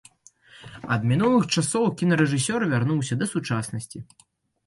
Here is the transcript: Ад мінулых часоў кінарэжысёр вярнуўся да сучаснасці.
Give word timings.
Ад 0.93 1.01
мінулых 1.09 1.43
часоў 1.59 1.85
кінарэжысёр 2.01 2.65
вярнуўся 2.71 3.13
да 3.19 3.25
сучаснасці. 3.35 3.99